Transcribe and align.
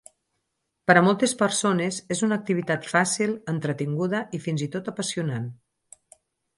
Per 0.91 0.95
a 1.01 1.03
moltes 1.07 1.35
persones 1.41 1.99
és 2.17 2.25
una 2.29 2.39
activitat 2.43 2.89
fàcil, 2.95 3.37
entretinguda 3.57 4.25
i 4.41 4.45
fins 4.49 4.69
i 4.69 4.73
tot 4.79 4.93
apassionant. 4.97 5.51